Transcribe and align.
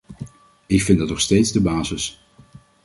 Ik 0.65 0.81
vind 0.81 0.99
dat 0.99 1.09
nog 1.09 1.21
steeds 1.21 1.51
de 1.51 1.61
basis... 1.61 2.23